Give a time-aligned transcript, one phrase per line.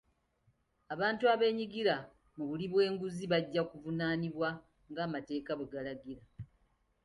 [0.93, 1.95] Abantu abeenyigira
[2.35, 4.49] mu buli bw'enguzi bajja kuvunaanibwa
[4.91, 6.23] ng'amateeka bwe galagira.